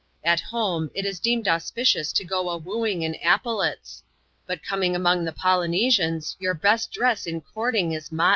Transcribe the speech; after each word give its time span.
At 0.23 0.39
home, 0.39 0.89
it 0.95 1.05
is 1.05 1.19
deemed 1.19 1.47
auspicious 1.47 2.11
to 2.13 2.23
go 2.23 2.49
a 2.49 2.57
wooing 2.57 3.03
in 3.03 3.13
epaulets; 3.21 4.01
but 4.47 4.59
amoti^ 4.63 4.95
IV. 4.95 5.35
Tdfynesians, 5.35 6.35
your 6.39 6.55
best 6.55 6.91
dress 6.91 7.27
in 7.27 7.39
courting 7.41 7.95
\a 7.95 7.99
mo'^ej. 7.99 8.29